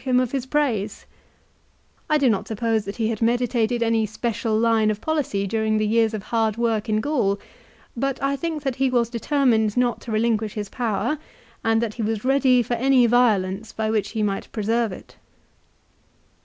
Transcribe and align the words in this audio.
57. 0.00 0.16
j^ 0.16 0.20
m 0.22 0.28
Q 0.28 0.36
f 0.38 0.42
j^ 0.44 0.44
g 0.44 0.48
p 0.48 0.58
ra 0.58 0.64
j 0.68 0.86
se 0.86 1.06
j 2.20 2.26
^0 2.28 2.30
not 2.30 2.46
suppose 2.46 2.84
that 2.84 2.94
he 2.98 3.08
had 3.08 3.20
meditated 3.20 3.82
any 3.82 4.06
special 4.06 4.56
line 4.56 4.92
of 4.92 5.00
policy 5.00 5.44
during 5.44 5.76
the 5.76 5.86
years 5.88 6.14
of 6.14 6.22
hard 6.22 6.56
work 6.56 6.88
in 6.88 7.00
Gaul, 7.00 7.40
but 7.96 8.22
I 8.22 8.36
think 8.36 8.62
that 8.62 8.76
he 8.76 8.90
was 8.90 9.10
determined 9.10 9.76
not 9.76 10.00
to 10.02 10.12
relinquish 10.12 10.54
his 10.54 10.68
power 10.68 11.18
and 11.64 11.82
that 11.82 11.94
he 11.94 12.02
was 12.02 12.24
ready 12.24 12.62
for 12.62 12.74
any 12.74 13.06
violence 13.06 13.72
by 13.72 13.90
which 13.90 14.10
he 14.10 14.22
might 14.22 14.52
preserve 14.52 14.92
it. 14.92 15.16